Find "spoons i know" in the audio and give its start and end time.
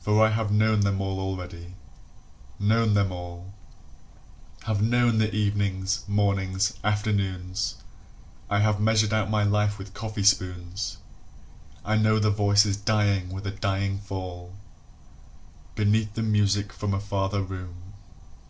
10.24-12.18